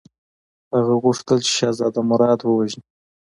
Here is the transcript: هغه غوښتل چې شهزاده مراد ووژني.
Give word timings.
هغه 0.75 0.93
غوښتل 1.03 1.37
چې 1.45 1.51
شهزاده 1.57 2.01
مراد 2.09 2.39
ووژني. 2.43 2.85